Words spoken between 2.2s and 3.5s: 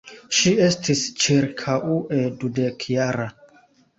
dudekjara.